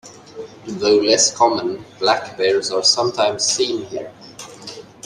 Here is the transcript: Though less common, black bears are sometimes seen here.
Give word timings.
Though 0.65 0.95
less 0.95 1.31
common, 1.37 1.85
black 1.99 2.35
bears 2.35 2.71
are 2.71 2.81
sometimes 2.81 3.45
seen 3.45 3.85
here. 3.85 4.11